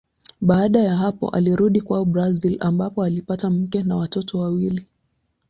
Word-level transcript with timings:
Baada 0.41 0.79
ya 0.79 0.95
hapo 0.97 1.29
alirudi 1.29 1.81
kwao 1.81 2.05
Brazili 2.05 2.57
ambapo 2.59 3.03
alipata 3.03 3.49
mke 3.49 3.83
na 3.83 3.95
watoto 3.95 4.39
wawili. 4.39 4.85